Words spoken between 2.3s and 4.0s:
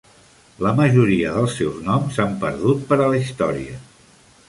perdut per a la història.